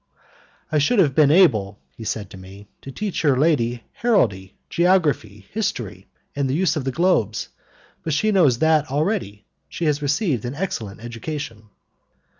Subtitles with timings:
[0.71, 5.45] "I should have been able," he said to me, "to teach your lady heraldry, geography,
[5.51, 7.49] history, and the use of the globes,
[8.01, 9.45] but she knows that already.
[9.69, 11.69] She has received an excellent education."